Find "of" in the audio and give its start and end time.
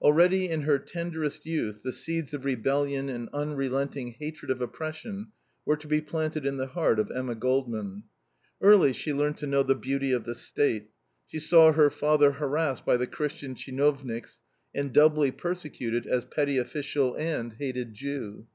2.32-2.46, 4.50-4.62, 6.98-7.10, 10.12-10.24